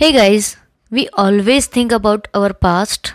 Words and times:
Hey 0.00 0.12
guys, 0.12 0.56
we 0.92 1.08
always 1.08 1.66
think 1.66 1.92
about 1.92 2.28
our 2.34 2.54
past, 2.54 3.12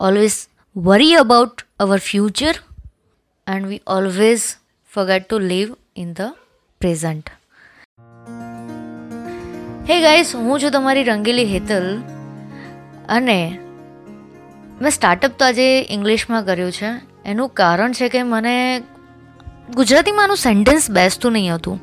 always 0.00 0.48
worry 0.76 1.12
about 1.12 1.62
our 1.80 1.98
future, 1.98 2.54
and 3.46 3.68
we 3.68 3.80
always 3.86 4.56
forget 4.90 5.28
to 5.28 5.36
live 5.36 5.76
in 5.96 6.14
the 6.14 6.28
present. 6.80 7.30
Hey 9.88 10.00
guys 10.02 10.34
હું 10.34 10.60
છું 10.60 10.70
તમારી 10.70 11.04
રંગીલી 11.04 11.44
હેતલ 11.44 11.88
અને 13.08 13.58
મેં 14.82 14.90
startup 14.90 15.38
તો 15.38 15.44
આજે 15.44 15.86
ઇંગ્લિશમાં 15.90 16.44
કર્યું 16.44 16.72
છે 16.72 16.94
એનું 17.26 17.48
કારણ 17.48 17.92
છે 17.92 18.08
કે 18.08 18.22
મને 18.22 18.82
ગુજરાતીમાં 19.70 20.24
આનું 20.24 20.36
સેન્ટેન્સ 20.36 20.90
બેસતું 20.90 21.32
નહીં 21.32 21.54
હતું 21.54 21.78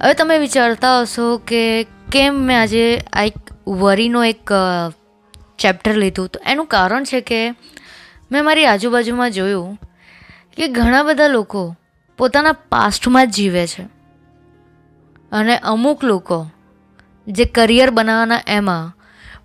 હવે 0.00 0.14
તમે 0.14 0.38
વિચારતા 0.38 1.00
હશો 1.00 1.36
કે 1.38 1.86
કેમ 2.12 2.34
મેં 2.34 2.60
આજે 2.60 3.00
આ 3.12 3.22
એક 3.22 3.43
વરીનો 3.66 4.24
એક 4.24 4.50
ચેપ્ટર 5.58 5.96
લીધું. 5.96 6.28
તો 6.28 6.40
એનું 6.46 6.66
કારણ 6.66 7.04
છે 7.04 7.20
કે 7.20 7.50
મેં 8.32 8.44
મારી 8.44 8.66
આજુબાજુમાં 8.66 9.30
જોયું 9.30 9.78
કે 10.56 10.68
ઘણા 10.68 11.02
બધા 11.02 11.26
લોકો 11.26 11.76
પોતાના 12.18 12.52
પાસ્ટમાં 12.52 13.30
જ 13.30 13.34
જીવે 13.34 13.66
છે. 13.66 13.82
અને 15.32 15.56
અમુક 15.56 16.04
લોકો 16.04 16.50
જે 17.28 17.44
કરિયર 17.44 17.90
બનાવવાના 17.90 18.40
એમાં 18.46 18.98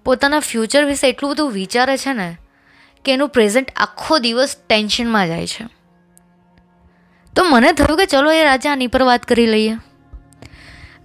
પોતાના 0.03 0.39
ફ્યુચર 0.39 0.86
વિશે 0.86 1.09
એટલું 1.09 1.31
બધું 1.31 1.52
વિચારે 1.52 1.97
છે 1.97 2.13
ને 2.13 2.38
કે 3.05 3.13
એનું 3.13 3.30
પ્રેઝન્ટ 3.30 3.72
આખો 3.75 4.20
દિવસ 4.20 4.55
ટેન્શનમાં 4.67 5.27
જાય 5.27 5.47
છે. 5.47 5.66
તો 7.36 7.44
મને 7.44 7.72
થયું 7.72 7.97
કે 7.97 8.05
ચલો 8.05 8.31
એ 8.31 8.44
રાજા 8.44 8.72
આની 8.72 8.88
પર 8.88 9.02
વાત 9.02 9.23
કરી 9.23 9.45
લઈએ. 9.45 9.75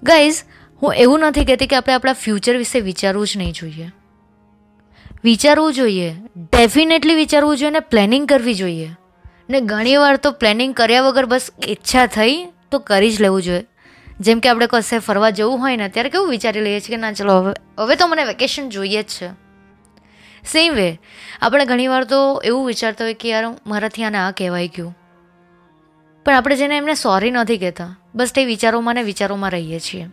ગાઈઝ 0.03 0.43
હું 0.85 0.95
એવું 0.95 1.21
નથી 1.21 1.45
કહેતી 1.45 1.67
કે 1.67 1.77
આપણે 1.77 1.95
આપણા 1.95 2.13
ફ્યુચર 2.13 2.57
વિશે 2.57 2.81
વિચારવું 2.81 3.27
જ 3.27 3.37
નહીં 3.37 3.53
જોઈએ. 3.53 3.91
વિચારવું 5.25 5.75
જોઈએ. 5.75 6.15
ડેફિનેટલી 6.37 7.15
વિચારવું 7.15 7.57
જોઈએ 7.57 7.71
ને 7.71 7.81
પ્લેનિંગ 7.81 8.29
કરવી 8.29 8.55
જોઈએ. 8.55 8.91
ને 9.51 9.61
ઘણીવાર 9.61 10.17
તો 10.17 10.31
પ્લેનિંગ 10.31 10.75
કર્યા 10.75 11.03
વગર 11.03 11.25
બસ 11.25 11.51
ઈચ્છા 11.69 12.07
થઈ 12.07 12.47
તો 12.71 12.79
કરી 12.79 13.13
જ 13.13 13.21
લેવું 13.21 13.43
જોઈએ. 13.43 13.65
જેમ 14.21 14.41
કે 14.41 14.49
આપણે 14.49 14.67
કશે 14.67 14.99
ફરવા 14.99 15.31
જવું 15.31 15.59
હોય 15.59 15.77
ને 15.77 15.89
ત્યારે 15.89 16.11
કેવું 16.11 16.31
વિચારી 16.31 16.61
લઈએ 16.61 16.81
છીએ 16.81 16.97
કે 16.97 16.97
ના, 16.97 17.13
ચલો, 17.13 17.41
હવે 17.41 17.55
હવે 17.79 17.97
તો 17.97 18.07
મને 18.07 18.25
વેકેશન 18.25 18.69
જોઈએ 18.69 19.03
જ 19.03 19.07
છે. 19.07 19.29
સેમ 20.47 20.75
વે 20.75 21.01
આપણે 21.43 21.65
ઘણીવાર 21.65 22.05
તો 22.05 22.43
એવું 22.45 22.67
વિચારતા 22.67 23.05
હોય 23.05 23.15
કે 23.15 23.29
યાર, 23.29 23.45
મારાથી 23.67 24.05
આને 24.05 24.19
આ 24.19 24.31
કહેવાય 24.31 24.69
ગયું. 24.69 24.97
પણ 26.25 26.35
આપણે 26.35 26.57
જેને 26.57 26.77
એમને 26.77 26.95
સોરી 26.95 27.31
નથી 27.31 27.59
કહેતા, 27.59 27.99
બસ 28.15 28.33
તે 28.33 28.45
વિચારોમાં 28.45 28.95
ને 28.95 29.03
વિચારોમાં 29.03 29.51
રહીએ 29.51 29.81
છીએ. 29.81 30.07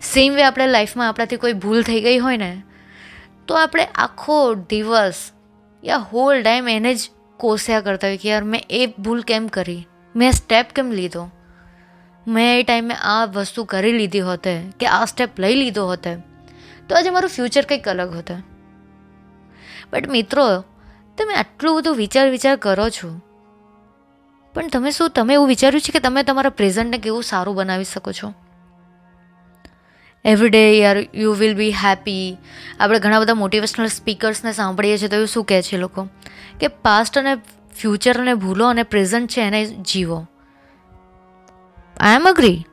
સેમ 0.00 0.34
વે 0.34 0.42
આપણે 0.42 0.66
લાઈફમાં 0.66 1.08
આપણાથી 1.08 1.36
કોઈ 1.36 1.52
ભૂલ 1.52 1.82
થઈ 1.82 2.00
ગઈ 2.00 2.18
હોય 2.18 2.36
ને, 2.36 2.62
તો 3.46 3.54
આપણે 3.54 3.84
આખો 3.94 4.54
દિવસ 4.54 5.30
યા 5.84 5.96
હોલ 5.96 6.42
ટાઈમ 6.42 6.68
એને 6.68 6.94
જ 6.94 7.10
કોસ્યા 7.36 7.80
કરતા 7.80 8.08
હોય 8.08 8.16
કે 8.16 8.28
યાર 8.28 8.44
મેં 8.44 8.64
એ 8.70 8.86
ભૂલ 8.86 9.20
કેમ 9.20 9.46
કરી? 9.46 9.86
મેં 10.16 10.32
સ્ટેપ 10.32 10.66
કેમ 10.74 10.90
લીધો? 10.90 11.30
મેં 12.26 12.60
એ 12.60 12.62
ટાઈમે 12.62 12.94
આ 12.94 13.24
વસ્તુ 13.24 13.64
કરી 13.64 13.92
લીધી 13.92 14.20
હોતે 14.20 14.62
કે 14.80 14.86
આ 14.86 15.04
સ્ટેપ 15.04 15.40
લઈ 15.40 15.54
લીધો 15.54 15.86
હોતે? 15.86 16.16
તો 16.88 16.96
આજે 16.96 17.10
મારું 17.10 17.30
ફ્યુચર 17.30 17.62
કંઈક 17.62 17.88
અલગ 17.88 18.14
હોતે. 18.14 18.34
બટ 19.92 20.08
મિત્રો, 20.08 20.64
તમે 21.18 21.34
આટલું 21.34 21.76
બધું 21.76 21.96
વિચાર 21.96 22.30
વિચાર 22.30 22.56
કરો 22.56 22.90
છો. 22.90 23.20
પણ 24.54 24.68
તમે 24.68 24.90
શું, 24.90 25.10
તમે 25.10 25.34
એવું 25.34 25.48
વિચાર્યું 25.48 25.80
છે 25.80 25.92
કે 25.92 25.98
તમે 25.98 26.22
તમારા 26.22 26.50
પ્રેઝન્ટને 26.50 26.98
કેવું 26.98 27.22
સારું 27.22 27.54
બનાવી 27.54 27.84
શકો 27.84 28.12
છો? 28.12 28.34
એવરી 30.24 30.48
ડે 30.48 30.78
યાર 30.78 30.96
યુ 31.14 31.32
વિલ 31.32 31.54
બી 31.54 31.70
હેપી 31.70 32.36
આપણે 32.80 32.98
ઘણા 32.98 33.20
બધા 33.20 33.34
મોટિવેશનલ 33.34 33.86
સ્પીકર્સને 33.86 34.52
સાંભળીએ 34.52 34.98
છીએ 34.98 35.08
તો 35.08 35.16
એવું 35.16 35.28
શું 35.28 35.44
કહે 35.44 35.62
છે 35.62 35.76
લોકો? 35.76 36.08
કે 36.60 36.68
પાસ્ટ 36.68 37.18
અને 37.18 37.34
ફ્યુચરને 37.76 38.34
ભૂલો 38.34 38.68
અને 38.68 38.82
પ્રેઝન્ટ 38.82 39.30
છે 39.30 39.40
એને 39.40 39.66
જીવો. 39.66 40.26
આઈ 42.00 42.14
એમ 42.14 42.24
અગ્રી 42.28 42.64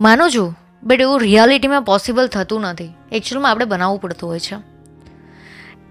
માનું 0.00 0.30
છું 0.30 0.58
બટ 0.82 1.00
એવું 1.00 1.20
રિયાલિટીમાં 1.20 1.82
પોસિબલ 1.82 2.26
થતું 2.26 2.60
નથી. 2.60 2.84
એકચ્યુઅલમાં 3.12 3.50
આપણે 3.50 3.64
બનાવવું 3.64 4.00
પડતું 4.00 4.30
હોય 4.30 4.40
છે. 4.40 4.56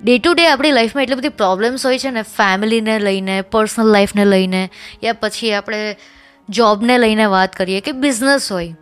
ડે 0.03 0.17
ટુ 0.17 0.33
ડે 0.33 0.47
આપણી 0.47 0.71
લાઈફમાં 0.71 1.03
એટલી 1.03 1.15
બધી 1.15 1.29
પ્રોબ્લેમ્સ 1.29 1.85
હોય 1.85 1.99
છે 1.99 2.09
ને 2.09 2.21
ફેમિલીને 2.21 2.99
લઈને 2.99 3.41
પર્સનલ 3.41 3.85
લાઈફને 3.85 4.25
લઈને, 4.25 4.69
યા 5.03 5.13
પછી 5.13 5.53
આપણે 5.53 5.95
જોબને 6.49 6.97
લઈને 6.97 7.25
વાત 7.25 7.55
કરીએ 7.55 7.79
કે 7.79 7.91
બિઝનેસ 7.91 8.51
હોય. 8.51 8.75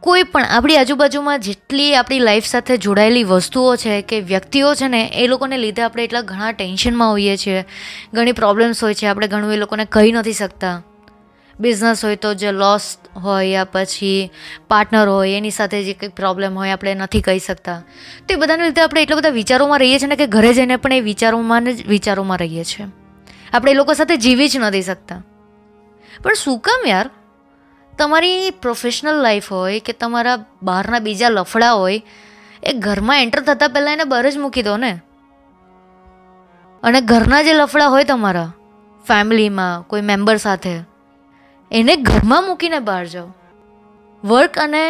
કોઈ 0.00 0.22
પણ 0.22 0.44
આપણી 0.44 0.76
આજુબાજુમાં 0.76 1.40
જેટલી 1.40 1.94
આપણી 1.94 2.18
લાઈફ 2.18 2.44
સાથે 2.44 2.76
જોડાયેલી 2.76 3.24
વસ્તુઓ 3.24 3.76
છે 3.76 4.02
કે 4.02 4.20
વ્યક્તિઓ 4.20 4.74
છે 4.74 4.88
ને, 4.88 5.10
એ 5.14 5.26
લોકોને 5.26 5.58
લીધે 5.58 5.82
આપણે 5.82 6.04
એટલા 6.04 6.20
ઘણા 6.20 6.52
ટેન્શનમાં 6.52 7.10
હોઈએ 7.10 7.36
છીએ. 7.36 7.64
ઘણી 8.14 8.32
પ્રોબ્લેમ્સ 8.32 8.84
હોય 8.84 8.94
છે, 8.94 9.06
આપણે 9.06 9.28
ઘણું 9.28 9.54
એ 9.54 9.56
લોકોને 9.56 9.84
કહી 9.84 10.12
નથી 10.12 10.32
શકતા. 10.32 10.82
બિઝનેસ 11.60 12.04
હોય 12.04 12.16
તો 12.16 12.34
જે 12.34 12.52
લોસ 12.52 12.96
હોય 13.16 13.46
યા 13.46 13.64
પછી 13.64 14.30
પાર્ટનર 14.68 15.08
હોય, 15.08 15.32
એની 15.32 15.50
સાથે 15.50 15.84
જે 15.84 15.92
કંઈક 15.92 16.10
પ્રોબ્લેમ 16.10 16.58
હોય, 16.58 16.70
આપણે 16.70 16.94
નથી 16.94 17.20
કહી 17.20 17.38
શકતા. 17.38 17.82
તો 18.28 18.34
એ 18.34 18.36
બધાને 18.36 18.64
લીધે 18.64 18.80
આપણે 18.80 19.02
એટલા 19.02 19.16
બધા 19.16 19.28
વિચારોમાં 19.28 19.78
રહીએ 19.78 19.98
છીએ 19.98 20.08
ને 20.08 20.16
કે 20.16 20.26
ઘરે 20.26 20.54
જઈને 20.54 20.76
પણ 20.76 20.92
એ 20.92 21.00
વિચારોમાં 21.00 21.64
જ 21.64 21.86
વિચારોમાં 21.86 22.38
રહીએ 22.38 22.64
છીએ. 22.64 22.86
આપણે 23.52 23.70
એ 23.70 23.74
લોકો 23.74 23.94
સાથે 23.94 24.16
જીવી 24.16 24.48
જ 24.48 24.56
નથી 24.56 24.82
શકતા. 24.82 25.22
પણ 26.22 26.34
શું 26.34 26.58
કામ 26.58 26.88
યાર? 26.88 27.10
તમારી 27.98 28.50
પ્રોફેશનલ 28.50 29.16
લાઈફ 29.22 29.48
હોય 29.52 29.80
કે 29.80 29.92
તમારા 29.92 30.36
બહારના 30.62 30.98
બીજા 30.98 31.28
લફડા 31.28 31.72
હોય, 31.72 32.02
એ 32.62 32.72
ઘરમાં 32.78 33.22
એન્ટર 33.22 33.42
થતાં 33.42 33.70
પહેલાં 33.70 33.92
એને 33.92 34.04
બહાર 34.04 34.30
જ 34.30 34.36
મૂકી 34.38 34.62
દો 34.62 34.76
ને. 34.76 34.92
અને 36.82 37.00
ઘરના 37.00 37.42
જે 37.42 37.52
લફડા 37.52 37.88
હોય 37.88 38.04
તમારા 38.04 38.52
ફેમિલીમાં 39.04 39.82
કોઈ 39.82 40.00
મેમ્બર 40.02 40.36
સાથે, 40.36 40.72
એને 41.70 41.96
ઘરમાં 41.96 42.46
મૂકીને 42.46 42.78
બહાર 42.78 43.04
જાઓ. 43.06 43.28
વર્ક 44.24 44.58
અને 44.58 44.82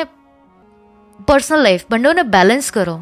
પર્સનલ 1.26 1.62
લાઈફ 1.62 1.84
બંનેઓને 1.90 2.22
બેલેન્સ 2.22 2.70
કરો. 2.72 2.96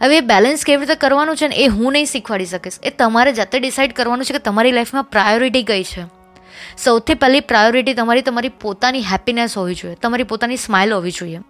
હવે 0.00 0.16
એ 0.18 0.20
બેલેન્સ 0.20 0.64
કેવી 0.64 0.80
રીતે 0.80 0.94
કરવાનું 0.94 1.36
છે 1.36 1.48
ને 1.48 1.56
એ 1.56 1.66
હું 1.66 1.92
નહીં 1.92 2.06
શીખવાડી 2.06 2.46
શકીશ. 2.46 2.78
એ 2.82 2.90
તમારે 2.90 3.32
જાતે 3.32 3.58
ડિસાઇડ 3.58 3.92
કરવાનું 3.92 4.24
છે 4.24 4.32
કે 4.32 4.38
તમારી 4.38 4.72
લાઈફમાં 4.72 5.04
પ્રાયોરિટી 5.04 5.62
કઈ 5.62 5.84
છે. 5.84 6.04
સૌથી 6.78 7.14
પહેલી 7.14 7.40
પ્રાયોરિટી 7.40 7.94
તમારી 7.94 8.22
તમારી 8.22 8.48
પોતાની 8.48 9.00
હેપીનેસ 9.00 9.58
હોવી 9.58 9.74
જોઈએ. 9.74 9.94
તમારી 9.94 10.22
પોતાની 10.22 10.56
સ્માઇલ 10.56 10.92
હોવી 10.92 11.10
જોઈએ. 11.10 11.40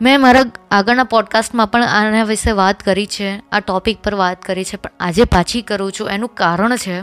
મેં 0.00 0.20
મારા 0.20 0.44
આગળના 0.70 1.04
પોડકાસ્ટમાં 1.04 1.66
પણ 1.66 1.82
આના 1.82 2.24
વિશે 2.24 2.50
વાત 2.50 2.82
કરી 2.82 3.06
છે, 3.06 3.42
આ 3.52 3.60
ટોપિક 3.60 4.02
પર 4.02 4.14
વાત 4.14 4.42
કરી 4.42 4.64
છે, 4.64 4.76
પણ 4.76 4.90
આજે 5.00 5.24
પાછી 5.24 5.62
કરું 5.62 5.92
છું. 5.92 6.10
એનું 6.10 6.28
કારણ 6.28 6.76
છે 6.76 7.02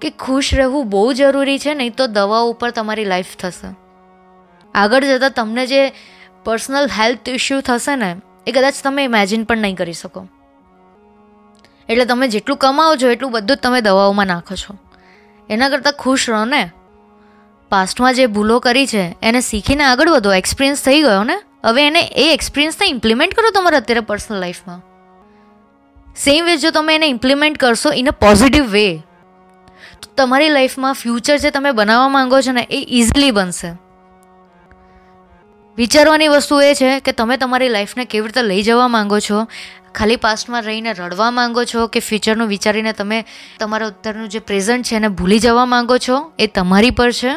કે 0.00 0.10
ખુશ 0.10 0.54
રહેવું 0.54 0.90
બહુ 0.90 1.12
જરૂરી 1.12 1.58
છે, 1.58 1.74
નહીં 1.74 1.94
તો 1.94 2.06
દવાઓ 2.06 2.50
ઉપર 2.50 2.70
તમારી 2.70 3.04
લાઈફ 3.04 3.36
થશે. 3.36 3.74
આગળ 4.74 5.04
જતાં 5.04 5.30
તમને 5.30 5.66
જે 5.66 5.92
પર્સનલ 6.44 6.88
હેલ્થ 6.98 7.28
ઇશ્યુ 7.28 7.60
થશે 7.60 7.96
ને, 7.96 8.16
એ 8.46 8.52
કદાચ 8.52 8.74
તમે 8.84 9.04
ઇમેજિન 9.04 9.44
પણ 9.44 9.58
નહીં 9.58 9.76
કરી 9.76 9.92
શકો. 9.92 10.28
એટલે 11.88 12.04
તમે 12.04 12.28
જેટલું 12.28 12.58
કમાવો 12.58 12.96
છો 12.96 13.08
એટલું 13.08 13.30
બધું 13.30 13.56
જ 13.56 13.60
તમે 13.60 13.80
દવાઓમાં 13.80 14.26
નાખો 14.26 14.54
છો. 14.54 14.87
એના 15.50 15.68
કરતાં 15.68 15.92
ખુશ 15.92 16.30
રહો 16.30 16.44
ને. 16.44 16.70
પાસ્ટમાં 17.68 18.14
જે 18.14 18.26
ભૂલો 18.26 18.58
કરી 18.58 18.86
છે, 18.86 19.16
એને 19.22 19.40
શીખીને 19.40 19.84
આગળ 19.84 20.08
વધો. 20.08 20.32
એક્સપિરિયન્સ 20.32 20.84
થઈ 20.84 21.02
ગયો 21.02 21.24
ને? 21.24 21.38
હવે 21.64 21.86
એને 21.86 22.00
એ 22.00 22.34
એક્સપિરિયન્સને 22.34 22.86
ઇમ્પ્લિમેન્ટ 22.86 23.34
કરો 23.34 23.50
તમારા 23.50 23.78
અત્યારે 23.78 24.00
પર્સનલ 24.00 24.38
લાઈફમાં 24.38 24.80
સેમ 26.16 26.44
વે 26.44 26.56
જો 26.56 26.70
તમે 26.70 26.94
એને 26.94 27.06
ઇમ્પ્લિમેન્ટ 27.06 27.58
કરશો 27.58 27.92
ઇન 27.92 28.08
અ 28.08 28.10
પોઝિટિવ 28.10 28.64
વે 28.64 28.96
તો 30.02 30.10
તમારી 30.16 30.48
લાઈફમાં 30.48 30.92
ફ્યુચર 30.92 31.36
જે 31.36 31.50
તમે 31.50 31.70
બનાવવા 31.70 32.08
માંગો 32.08 32.40
છો 32.40 32.52
ને, 32.52 32.66
એ 32.70 32.86
ઇઝીલી 32.88 33.30
બનશે. 33.30 33.72
વિચારવાની 35.76 36.28
વસ્તુ 36.28 36.60
એ 36.60 36.74
છે 36.74 37.00
કે 37.00 37.12
તમે 37.12 37.36
તમારી 37.36 37.68
લાઈફને 37.68 38.04
કેવી 38.04 38.26
રીતે 38.26 38.42
લઈ 38.42 38.62
જવા 38.62 38.88
માંગો 38.88 39.18
છો 39.18 39.46
ખાલી 39.98 40.16
પાસ્ટમાં 40.16 40.62
રહીને 40.62 40.92
રડવા 40.92 41.30
માંગો 41.30 41.64
છો 41.64 41.86
કે 41.86 42.00
ફ્યુચરનું 42.00 42.48
વિચારીને 42.48 42.92
તમે 42.92 43.24
તમારા 43.58 43.86
અત્યારનું 43.86 44.28
જે 44.28 44.38
પ્રેઝન્ટ 44.38 44.86
છે 44.86 44.96
એને 44.96 45.08
ભૂલી 45.08 45.38
જવા 45.38 45.64
માંગો 45.64 45.98
છો? 45.98 46.32
એ 46.38 46.46
તમારી 46.46 46.90
પર 46.90 47.12
છે? 47.12 47.32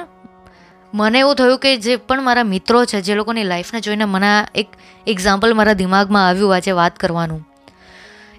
મને 0.94 1.20
એવું 1.20 1.36
થયું 1.36 1.60
કે 1.60 1.78
જે 1.78 1.96
પણ 1.96 2.22
મારા 2.22 2.44
મિત્રો 2.44 2.86
છે, 2.86 3.02
જે 3.02 3.16
લોકોની 3.16 3.44
લાઈફને 3.44 3.80
જોઈને 3.80 4.06
મને 4.06 4.48
એક 4.56 4.68
એક્ઝામ્પલ 5.08 5.54
મારા 5.54 5.74
દિમાગમાં 5.74 6.28
આવ્યું 6.28 6.56
આજે 6.56 6.72
વાત 6.72 7.00
કરવાનું. 7.00 7.48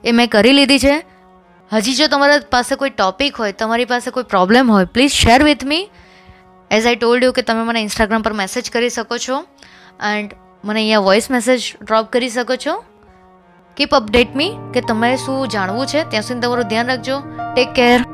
એ 0.04 0.12
મેં 0.12 0.28
કરી 0.28 0.52
લીધી 0.52 0.78
છે. 0.78 1.04
હજી 1.72 1.94
જો 1.94 2.06
તમારા 2.06 2.40
પાસે 2.50 2.76
કોઈ 2.76 2.90
ટોપિક 2.90 3.36
હોય, 3.36 3.52
તમારી 3.52 3.84
પાસે 3.84 4.10
કોઈ 4.10 4.22
પ્રોબ્લેમ 4.22 4.70
હોય 4.70 4.84
please 4.84 5.12
share 5.12 5.42
with 5.42 5.64
me 5.64 5.90
as 6.70 6.86
I 6.86 6.96
told 6.96 7.24
you 7.24 7.32
કે 7.32 7.42
તમે 7.42 7.62
મને 7.64 7.80
ઇન્સ્ટાગ્રામ 7.80 8.22
પર 8.22 8.32
મેસેજ 8.32 8.70
કરી 8.70 8.90
શકો 8.90 9.18
છો. 9.18 9.44
એન્ડ 10.02 10.32
મને 10.64 10.80
અહીંયા 10.80 10.98
વોઇસ 10.98 11.30
મેસેજ 11.30 11.76
ડ્રોપ 11.82 12.12
કરી 12.12 12.28
શકો 12.28 12.56
છો. 12.56 12.84
કીપ 13.76 13.94
અપડેટ 13.94 14.36
મી 14.36 14.50
કે 14.74 14.80
તમારે 14.80 15.16
શું 15.16 15.48
જાણવું 15.48 15.86
છે? 15.86 16.10
ત્યાં 16.10 16.22
સુધી 16.22 16.40
તમારું 16.40 16.64
ધ્યાન 16.64 16.86
રાખજો. 16.86 17.18
Take 17.54 17.72
care 17.72 18.04